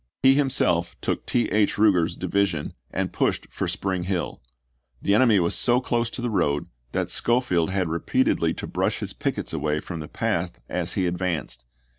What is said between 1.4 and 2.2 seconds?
H. Euger's